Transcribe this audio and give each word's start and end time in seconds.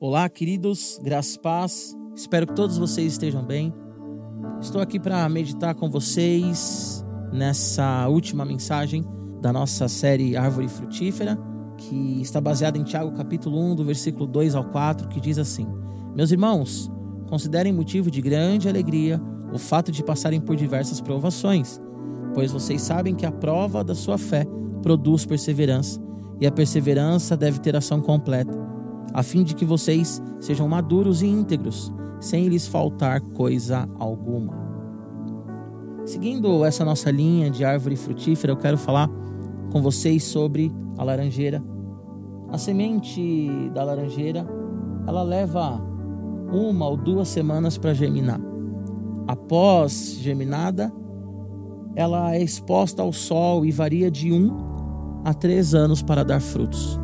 Olá, 0.00 0.28
queridos, 0.28 0.96
graças 1.02 1.36
paz. 1.36 1.96
Espero 2.14 2.46
que 2.46 2.54
todos 2.54 2.78
vocês 2.78 3.14
estejam 3.14 3.44
bem. 3.44 3.74
Estou 4.60 4.80
aqui 4.80 5.00
para 5.00 5.28
meditar 5.28 5.74
com 5.74 5.90
vocês 5.90 7.04
nessa 7.32 8.06
última 8.06 8.44
mensagem 8.44 9.04
da 9.40 9.52
nossa 9.52 9.88
série 9.88 10.36
Árvore 10.36 10.68
Frutífera, 10.68 11.36
que 11.76 12.22
está 12.22 12.40
baseada 12.40 12.78
em 12.78 12.84
Tiago 12.84 13.10
capítulo 13.10 13.60
1, 13.72 13.74
do 13.74 13.84
versículo 13.84 14.24
2 14.24 14.54
ao 14.54 14.66
4, 14.66 15.08
que 15.08 15.20
diz 15.20 15.36
assim: 15.36 15.66
Meus 16.14 16.30
irmãos, 16.30 16.88
considerem 17.28 17.72
motivo 17.72 18.08
de 18.08 18.22
grande 18.22 18.68
alegria 18.68 19.20
o 19.52 19.58
fato 19.58 19.90
de 19.90 20.04
passarem 20.04 20.40
por 20.40 20.54
diversas 20.54 21.00
provações, 21.00 21.80
pois 22.34 22.52
vocês 22.52 22.82
sabem 22.82 23.16
que 23.16 23.26
a 23.26 23.32
prova 23.32 23.82
da 23.82 23.96
sua 23.96 24.16
fé 24.16 24.46
produz 24.80 25.26
perseverança, 25.26 26.00
e 26.40 26.46
a 26.46 26.52
perseverança 26.52 27.36
deve 27.36 27.58
ter 27.58 27.74
ação 27.74 28.00
completa 28.00 28.67
a 29.12 29.22
fim 29.22 29.42
de 29.42 29.54
que 29.54 29.64
vocês 29.64 30.22
sejam 30.40 30.68
maduros 30.68 31.22
e 31.22 31.26
íntegros, 31.26 31.92
sem 32.20 32.48
lhes 32.48 32.66
faltar 32.66 33.20
coisa 33.20 33.88
alguma. 33.98 34.56
Seguindo 36.04 36.64
essa 36.64 36.84
nossa 36.84 37.10
linha 37.10 37.50
de 37.50 37.64
árvore 37.64 37.96
frutífera, 37.96 38.52
eu 38.52 38.56
quero 38.56 38.78
falar 38.78 39.10
com 39.70 39.82
vocês 39.82 40.24
sobre 40.24 40.72
a 40.96 41.04
laranjeira. 41.04 41.62
A 42.50 42.56
semente 42.56 43.70
da 43.74 43.84
laranjeira, 43.84 44.46
ela 45.06 45.22
leva 45.22 45.80
uma 46.50 46.88
ou 46.88 46.96
duas 46.96 47.28
semanas 47.28 47.76
para 47.76 47.92
germinar. 47.92 48.40
Após 49.26 50.18
germinada, 50.20 50.90
ela 51.94 52.34
é 52.34 52.42
exposta 52.42 53.02
ao 53.02 53.12
sol 53.12 53.66
e 53.66 53.70
varia 53.70 54.10
de 54.10 54.32
um 54.32 54.50
a 55.24 55.34
três 55.34 55.74
anos 55.74 56.00
para 56.00 56.24
dar 56.24 56.40
frutos. 56.40 56.98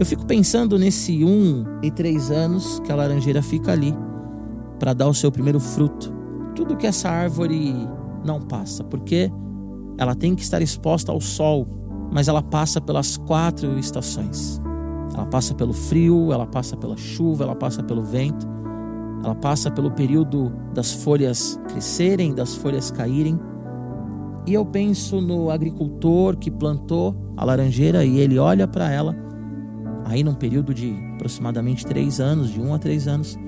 Eu 0.00 0.06
fico 0.06 0.24
pensando 0.24 0.78
nesse 0.78 1.22
um 1.22 1.62
e 1.82 1.90
três 1.90 2.30
anos 2.30 2.80
que 2.80 2.90
a 2.90 2.96
laranjeira 2.96 3.42
fica 3.42 3.72
ali 3.72 3.94
para 4.78 4.94
dar 4.94 5.06
o 5.06 5.12
seu 5.12 5.30
primeiro 5.30 5.60
fruto. 5.60 6.10
Tudo 6.56 6.74
que 6.74 6.86
essa 6.86 7.10
árvore 7.10 7.74
não 8.24 8.40
passa, 8.40 8.82
porque 8.82 9.30
ela 9.98 10.14
tem 10.14 10.34
que 10.34 10.40
estar 10.40 10.62
exposta 10.62 11.12
ao 11.12 11.20
sol, 11.20 11.66
mas 12.10 12.28
ela 12.28 12.42
passa 12.42 12.80
pelas 12.80 13.18
quatro 13.18 13.78
estações. 13.78 14.58
Ela 15.14 15.26
passa 15.26 15.54
pelo 15.54 15.74
frio, 15.74 16.32
ela 16.32 16.46
passa 16.46 16.78
pela 16.78 16.96
chuva, 16.96 17.44
ela 17.44 17.54
passa 17.54 17.82
pelo 17.82 18.02
vento, 18.02 18.48
ela 19.22 19.34
passa 19.34 19.70
pelo 19.70 19.90
período 19.90 20.50
das 20.72 20.92
folhas 20.94 21.60
crescerem, 21.68 22.34
das 22.34 22.54
folhas 22.54 22.90
caírem. 22.90 23.38
E 24.46 24.54
eu 24.54 24.64
penso 24.64 25.20
no 25.20 25.50
agricultor 25.50 26.38
que 26.38 26.50
plantou 26.50 27.14
a 27.36 27.44
laranjeira 27.44 28.02
e 28.02 28.18
ele 28.18 28.38
olha 28.38 28.66
para 28.66 28.90
ela 28.90 29.28
aí 30.10 30.24
num 30.24 30.34
período 30.34 30.74
de 30.74 30.92
aproximadamente 31.14 31.86
três 31.86 32.20
anos, 32.20 32.50
de 32.50 32.60
um 32.60 32.74
a 32.74 32.78
três 32.78 33.06
anos. 33.06 33.38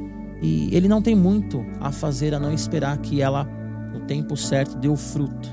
E 0.41 0.75
ele 0.75 0.89
não 0.89 1.03
tem 1.03 1.15
muito 1.15 1.65
a 1.81 1.91
fazer 1.91 2.35
a 2.35 2.39
não 2.39 2.53
esperar 2.53 2.97
que 2.99 3.21
ela, 3.21 3.45
no 3.93 4.01
tempo 4.07 4.37
certo, 4.37 4.77
dê 4.79 4.89
o 4.89 4.97
fruto, 4.97 5.49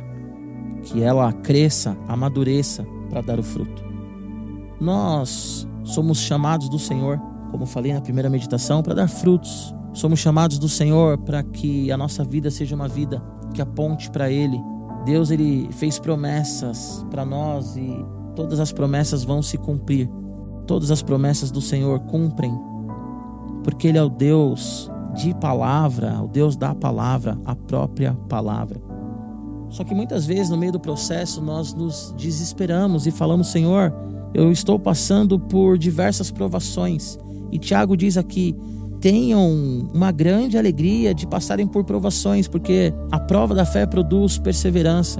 que 0.83 1.01
ela 1.01 1.33
cresça, 1.33 1.97
amadureça 2.07 2.85
para 3.09 3.21
dar 3.21 3.39
o 3.39 3.43
fruto. 3.43 3.83
Nós 4.79 5.67
somos 5.83 6.19
chamados 6.19 6.69
do 6.69 6.77
Senhor, 6.77 7.19
como 7.51 7.66
falei 7.66 7.94
na 7.94 8.01
primeira 8.01 8.29
meditação, 8.29 8.83
para 8.83 8.94
dar 8.94 9.07
frutos. 9.07 9.73
Somos 9.94 10.19
chamados 10.19 10.59
do 10.59 10.69
Senhor 10.69 11.17
para 11.17 11.41
que 11.41 11.91
a 11.91 11.97
nossa 11.97 12.23
vida 12.23 12.51
seja 12.51 12.75
uma 12.75 12.88
vida 12.88 13.21
que 13.53 13.61
aponte 13.61 14.11
para 14.11 14.29
Ele. 14.29 14.59
Deus 15.05 15.31
ele 15.31 15.69
fez 15.71 15.97
promessas 15.97 17.03
para 17.09 17.25
nós 17.25 17.75
e 17.75 18.05
todas 18.35 18.59
as 18.59 18.71
promessas 18.71 19.23
vão 19.23 19.41
se 19.41 19.57
cumprir 19.57 20.09
todas 20.70 20.92
as 20.92 21.02
promessas 21.02 21.50
do 21.50 21.59
Senhor 21.59 22.00
cumprem, 22.02 22.56
porque 23.64 23.88
Ele 23.88 23.98
é 23.98 24.03
o 24.03 24.08
Deus 24.08 24.88
de 25.16 25.34
palavra, 25.34 26.22
o 26.22 26.28
Deus 26.28 26.56
da 26.56 26.75
palavra, 26.75 27.39
a 27.44 27.56
própria 27.56 28.14
palavra. 28.30 28.80
Só 29.72 29.84
que 29.84 29.95
muitas 29.95 30.28
vezes 30.28 30.52
no 30.52 30.58
meio 30.58 30.72
do 30.72 30.79
processo 30.79 31.41
nós 31.41 31.74
nos 31.74 32.13
desesperamos 32.16 33.08
e 33.08 33.12
falamos: 33.12 33.47
Senhor, 33.47 33.91
eu 34.31 34.52
estou 34.52 34.78
passando 34.78 35.40
por 35.40 35.75
diversas 35.75 36.29
provações. 36.29 37.18
E 37.52 37.58
Tiago 37.58 37.97
diz 37.97 38.16
aqui: 38.16 38.56
tenham 39.02 39.90
uma 39.91 40.12
grande 40.12 40.56
alegria 40.56 41.16
de 41.16 41.25
passarem 41.25 41.66
por 41.66 41.84
provações, 41.84 42.47
porque 42.47 42.94
a 43.12 43.19
prova 43.19 43.56
da 43.56 43.66
fé 43.66 43.88
produz 43.88 44.38
perseverança. 44.38 45.19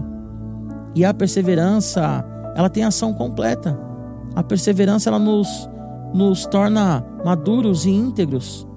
E 0.94 1.04
a 1.04 1.12
perseverança, 1.12 2.24
ela 2.56 2.70
tem 2.70 2.84
ação 2.84 3.16
completa. 3.16 3.89
A 4.36 4.44
perseverança 4.44 5.10
ela 5.10 5.20
nos, 5.20 5.70
nos 6.14 6.46
torna 6.46 7.04
maduros 7.24 7.86
e 7.86 7.92
íntegros. 7.92 8.68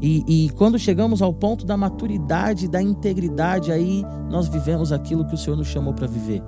E, 0.00 0.24
e, 0.46 0.50
quando 0.50 0.78
chegamos 0.78 1.20
ao 1.20 1.32
ponto 1.32 1.66
da 1.66 1.76
maturidade, 1.76 2.68
da 2.68 2.80
integridade, 2.80 3.72
aí 3.72 4.04
nós 4.30 4.46
vivemos 4.46 4.92
aquilo 4.92 5.24
que 5.26 5.34
o 5.34 5.38
Senhor 5.38 5.56
nos 5.56 5.66
chamou 5.66 5.92
para 5.92 6.06
viver. 6.06 6.40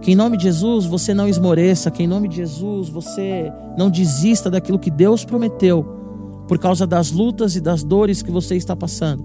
Que 0.00 0.12
em 0.12 0.14
nome 0.14 0.38
de 0.38 0.44
Jesus 0.44 0.86
você 0.86 1.12
não 1.12 1.28
esmoreça, 1.28 1.90
que 1.90 2.02
em 2.02 2.06
nome 2.06 2.28
de 2.28 2.36
Jesus 2.36 2.88
você 2.88 3.52
não 3.76 3.90
desista 3.90 4.50
daquilo 4.50 4.78
que 4.78 4.90
Deus 4.90 5.24
prometeu, 5.24 5.84
por 6.48 6.58
causa 6.58 6.86
das 6.86 7.10
lutas 7.10 7.56
e 7.56 7.60
das 7.60 7.84
dores 7.84 8.22
que 8.22 8.30
você 8.30 8.56
está 8.56 8.74
passando. 8.74 9.24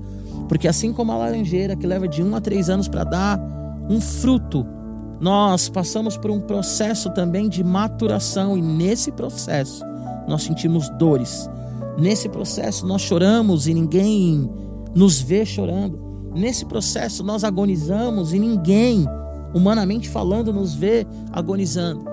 Porque 0.50 0.68
assim 0.68 0.92
como 0.92 1.14
a 1.14 1.18
laranjeira 1.18 1.76
que 1.76 1.88
leva 1.88 2.08
de 2.08 2.22
um 2.22 2.36
a 2.36 2.42
três 2.42 2.70
anos 2.70 2.90
para 2.90 3.06
dar 3.06 3.40
um 3.90 4.02
fruto, 4.02 4.66
nós 5.22 5.70
passamos 5.70 6.18
por 6.18 6.32
um 6.32 6.42
processo 6.42 7.12
também 7.12 7.48
de 7.48 7.64
maturação 7.64 8.58
e 8.58 8.62
nesse 8.62 9.12
processo 9.12 9.86
nós 10.28 10.42
sentimos 10.42 10.90
dores. 10.98 11.48
Nesse 11.96 12.28
processo 12.28 12.88
nós 12.88 13.04
choramos 13.04 13.68
e 13.68 13.74
ninguém 13.74 14.50
nos 14.96 15.22
vê 15.22 15.46
chorando. 15.46 16.00
Nesse 16.34 16.66
processo 16.66 17.24
nós 17.24 17.44
agonizamos 17.44 18.34
e 18.34 18.40
ninguém, 18.40 19.06
humanamente 19.54 20.10
falando, 20.10 20.52
nos 20.52 20.74
vê 20.74 21.06
agonizando. 21.32 22.04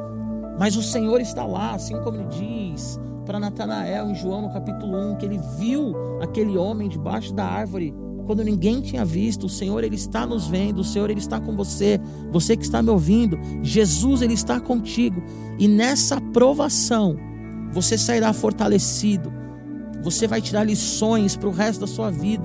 Mas 0.58 0.76
o 0.76 0.82
Senhor 0.82 1.18
está 1.18 1.46
lá, 1.46 1.72
assim 1.72 1.96
como 2.02 2.18
ele 2.18 2.26
diz 2.26 3.00
para 3.24 3.40
Natanael 3.40 4.10
em 4.10 4.14
João 4.14 4.42
no 4.42 4.50
capítulo 4.50 5.12
1, 5.12 5.16
que 5.16 5.24
ele 5.24 5.40
viu 5.58 5.94
aquele 6.20 6.58
homem 6.58 6.88
debaixo 6.88 7.32
da 7.32 7.44
árvore 7.46 7.94
quando 8.28 8.44
ninguém 8.44 8.82
tinha 8.82 9.06
visto, 9.06 9.46
o 9.46 9.48
Senhor 9.48 9.82
ele 9.82 9.96
está 9.96 10.26
nos 10.26 10.46
vendo, 10.46 10.80
o 10.80 10.84
Senhor 10.84 11.08
ele 11.08 11.18
está 11.18 11.40
com 11.40 11.56
você, 11.56 11.98
você 12.30 12.58
que 12.58 12.62
está 12.62 12.82
me 12.82 12.90
ouvindo, 12.90 13.38
Jesus 13.62 14.20
ele 14.20 14.34
está 14.34 14.60
contigo. 14.60 15.22
E 15.58 15.66
nessa 15.66 16.20
provação, 16.20 17.16
você 17.72 17.96
sairá 17.96 18.30
fortalecido. 18.34 19.32
Você 20.02 20.26
vai 20.26 20.42
tirar 20.42 20.64
lições 20.64 21.36
para 21.36 21.48
o 21.48 21.52
resto 21.52 21.80
da 21.80 21.86
sua 21.86 22.10
vida. 22.10 22.44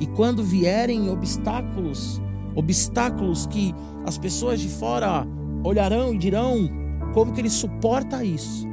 E 0.00 0.06
quando 0.06 0.42
vierem 0.42 1.10
obstáculos, 1.10 2.18
obstáculos 2.54 3.44
que 3.44 3.74
as 4.06 4.16
pessoas 4.16 4.60
de 4.60 4.68
fora 4.70 5.26
olharão 5.62 6.14
e 6.14 6.18
dirão 6.18 6.70
como 7.12 7.34
que 7.34 7.40
ele 7.42 7.50
suporta 7.50 8.24
isso, 8.24 8.66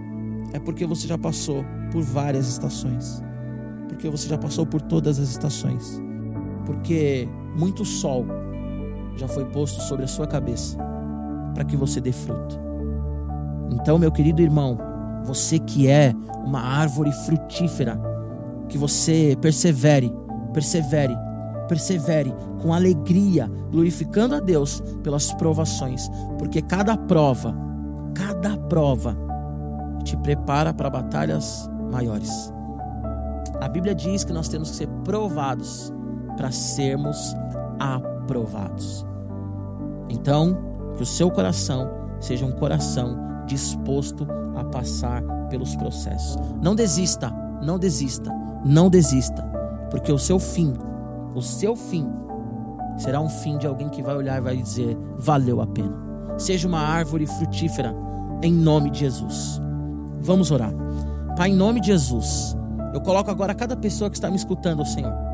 é 0.53 0.59
porque 0.59 0.85
você 0.85 1.05
já 1.05 1.17
passou 1.17 1.65
por 1.91 2.01
várias 2.01 2.47
estações. 2.47 3.21
Porque 3.89 4.07
você 4.07 4.29
já 4.29 4.37
passou 4.37 4.65
por 4.65 4.81
todas 4.81 5.19
as 5.19 5.31
estações 5.31 6.01
porque 6.69 7.27
muito 7.57 7.83
sol 7.83 8.27
já 9.15 9.27
foi 9.27 9.43
posto 9.45 9.81
sobre 9.81 10.05
a 10.05 10.07
sua 10.07 10.27
cabeça 10.27 10.77
para 11.55 11.63
que 11.63 11.75
você 11.75 11.99
dê 11.99 12.11
fruto. 12.11 12.59
Então, 13.71 13.97
meu 13.97 14.11
querido 14.11 14.39
irmão, 14.39 14.77
você 15.25 15.57
que 15.57 15.87
é 15.87 16.13
uma 16.45 16.61
árvore 16.61 17.11
frutífera, 17.11 17.99
que 18.67 18.77
você 18.77 19.35
persevere, 19.41 20.13
persevere, 20.53 21.17
persevere 21.67 22.31
com 22.61 22.71
alegria, 22.71 23.49
glorificando 23.71 24.35
a 24.35 24.39
Deus 24.39 24.79
pelas 25.01 25.33
provações, 25.33 26.07
porque 26.37 26.61
cada 26.61 26.95
prova, 26.95 27.51
cada 28.13 28.55
prova 28.67 29.17
te 30.03 30.15
prepara 30.17 30.71
para 30.71 30.87
batalhas 30.87 31.67
maiores. 31.91 32.53
A 33.59 33.67
Bíblia 33.67 33.95
diz 33.95 34.23
que 34.23 34.31
nós 34.31 34.47
temos 34.47 34.69
que 34.69 34.75
ser 34.75 34.87
provados 35.03 35.91
para 36.39 36.51
sermos 36.51 37.35
aprovados. 37.77 39.05
Então, 40.09 40.57
que 40.95 41.03
o 41.03 41.05
seu 41.05 41.29
coração 41.29 41.89
seja 42.21 42.45
um 42.45 42.53
coração 42.53 43.43
disposto 43.45 44.25
a 44.55 44.63
passar 44.63 45.21
pelos 45.49 45.75
processos. 45.75 46.37
Não 46.61 46.73
desista, 46.75 47.29
não 47.61 47.77
desista, 47.77 48.31
não 48.63 48.89
desista, 48.89 49.43
porque 49.91 50.13
o 50.13 50.17
seu 50.17 50.39
fim, 50.39 50.73
o 51.35 51.41
seu 51.41 51.75
fim 51.75 52.07
será 52.97 53.19
um 53.19 53.29
fim 53.29 53.57
de 53.57 53.67
alguém 53.67 53.89
que 53.89 54.01
vai 54.01 54.15
olhar 54.15 54.37
e 54.37 54.41
vai 54.41 54.55
dizer: 54.55 54.97
valeu 55.17 55.59
a 55.59 55.67
pena. 55.67 55.93
Seja 56.37 56.69
uma 56.69 56.79
árvore 56.79 57.27
frutífera 57.27 57.93
em 58.41 58.53
nome 58.53 58.91
de 58.91 58.99
Jesus. 58.99 59.61
Vamos 60.21 60.51
orar. 60.51 60.71
Pai, 61.35 61.49
em 61.49 61.55
nome 61.55 61.81
de 61.81 61.87
Jesus, 61.87 62.55
eu 62.93 63.01
coloco 63.01 63.29
agora 63.29 63.53
cada 63.53 63.75
pessoa 63.75 64.09
que 64.09 64.15
está 64.15 64.29
me 64.29 64.37
escutando, 64.37 64.85
Senhor 64.85 65.28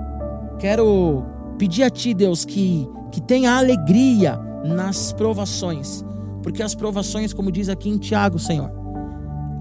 Quero 0.60 1.24
pedir 1.58 1.84
a 1.84 1.90
Ti, 1.90 2.14
Deus, 2.14 2.46
que, 2.46 2.88
que 3.12 3.22
tenha 3.22 3.58
alegria 3.58 4.40
nas 4.66 5.14
provações, 5.14 6.04
porque 6.42 6.64
as 6.64 6.74
provações, 6.74 7.34
como 7.34 7.52
diz 7.52 7.70
aqui 7.70 7.90
em 7.90 7.98
Tiago, 7.98 8.40
Senhor, 8.40 8.72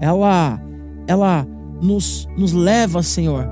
ela, 0.01 0.59
ela 1.07 1.47
nos, 1.81 2.27
nos 2.37 2.53
leva, 2.53 3.01
Senhor. 3.03 3.47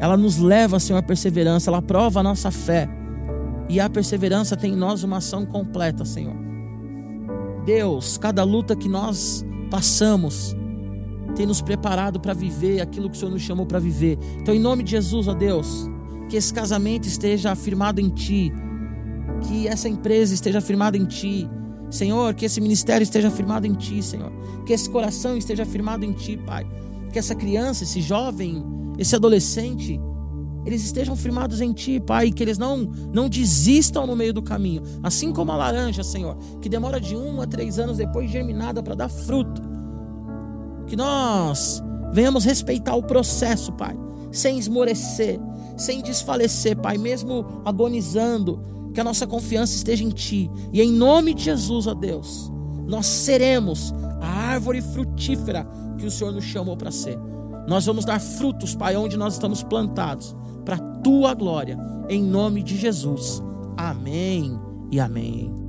Ela 0.00 0.16
nos 0.16 0.38
leva, 0.38 0.78
Senhor, 0.78 0.98
à 0.98 1.02
perseverança, 1.02 1.70
ela 1.70 1.82
prova 1.82 2.20
a 2.20 2.22
nossa 2.22 2.50
fé. 2.50 2.88
E 3.68 3.80
a 3.80 3.90
perseverança 3.90 4.56
tem 4.56 4.72
em 4.72 4.76
nós 4.76 5.02
uma 5.02 5.18
ação 5.18 5.44
completa, 5.44 6.04
Senhor. 6.04 6.36
Deus, 7.64 8.16
cada 8.16 8.44
luta 8.44 8.74
que 8.74 8.88
nós 8.88 9.44
passamos 9.70 10.56
tem 11.34 11.46
nos 11.46 11.60
preparado 11.60 12.18
para 12.18 12.32
viver 12.32 12.80
aquilo 12.80 13.10
que 13.10 13.16
o 13.16 13.18
Senhor 13.18 13.30
nos 13.30 13.42
chamou 13.42 13.66
para 13.66 13.78
viver. 13.78 14.18
Então, 14.40 14.54
em 14.54 14.58
nome 14.58 14.82
de 14.82 14.92
Jesus, 14.92 15.28
ó 15.28 15.34
Deus, 15.34 15.88
que 16.28 16.36
esse 16.36 16.52
casamento 16.52 17.06
esteja 17.06 17.52
afirmado 17.52 18.00
em 18.00 18.08
Ti, 18.10 18.52
que 19.42 19.66
essa 19.66 19.88
empresa 19.88 20.34
esteja 20.34 20.58
afirmada 20.58 20.96
em 20.96 21.04
Ti, 21.04 21.48
Senhor, 21.90 22.34
que 22.34 22.44
esse 22.44 22.60
ministério 22.60 23.02
esteja 23.02 23.30
firmado 23.30 23.66
em 23.66 23.74
Ti, 23.74 24.02
Senhor. 24.02 24.30
Que 24.66 24.72
esse 24.72 24.90
coração 24.90 25.36
esteja 25.36 25.64
firmado 25.64 26.04
em 26.04 26.12
Ti, 26.12 26.36
Pai. 26.36 26.66
Que 27.12 27.18
essa 27.18 27.34
criança, 27.34 27.84
esse 27.84 28.00
jovem, 28.02 28.62
esse 28.98 29.16
adolescente, 29.16 29.98
eles 30.66 30.84
estejam 30.84 31.16
firmados 31.16 31.60
em 31.62 31.72
Ti, 31.72 31.98
Pai. 31.98 32.30
Que 32.30 32.42
eles 32.42 32.58
não, 32.58 32.90
não 33.12 33.28
desistam 33.28 34.06
no 34.06 34.14
meio 34.14 34.34
do 34.34 34.42
caminho. 34.42 34.82
Assim 35.02 35.32
como 35.32 35.50
a 35.50 35.56
laranja, 35.56 36.04
Senhor, 36.04 36.36
que 36.60 36.68
demora 36.68 37.00
de 37.00 37.16
um 37.16 37.40
a 37.40 37.46
três 37.46 37.78
anos 37.78 37.96
depois 37.96 38.30
germinada 38.30 38.82
para 38.82 38.94
dar 38.94 39.08
fruto. 39.08 39.62
Que 40.86 40.96
nós 40.96 41.82
venhamos 42.12 42.44
respeitar 42.44 42.94
o 42.96 43.02
processo, 43.02 43.72
Pai. 43.72 43.96
Sem 44.30 44.58
esmorecer, 44.58 45.38
sem 45.76 46.02
desfalecer, 46.02 46.76
Pai, 46.76 46.98
mesmo 46.98 47.62
agonizando 47.64 48.60
que 48.92 49.00
a 49.00 49.04
nossa 49.04 49.26
confiança 49.26 49.74
esteja 49.74 50.04
em 50.04 50.10
Ti. 50.10 50.50
E 50.72 50.82
em 50.82 50.92
nome 50.92 51.34
de 51.34 51.44
Jesus, 51.44 51.86
ó 51.86 51.94
Deus, 51.94 52.50
nós 52.86 53.06
seremos 53.06 53.92
a 54.20 54.26
árvore 54.26 54.80
frutífera 54.80 55.66
que 55.98 56.06
o 56.06 56.10
Senhor 56.10 56.32
nos 56.32 56.44
chamou 56.44 56.76
para 56.76 56.90
ser. 56.90 57.18
Nós 57.68 57.84
vamos 57.84 58.04
dar 58.04 58.20
frutos, 58.20 58.74
Pai, 58.74 58.96
onde 58.96 59.16
nós 59.16 59.34
estamos 59.34 59.62
plantados, 59.62 60.34
para 60.64 60.76
a 60.76 61.00
Tua 61.00 61.34
glória, 61.34 61.78
em 62.08 62.22
nome 62.22 62.62
de 62.62 62.76
Jesus. 62.76 63.42
Amém 63.76 64.58
e 64.90 64.98
amém. 64.98 65.67